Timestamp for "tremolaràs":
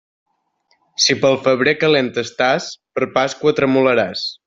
3.63-4.31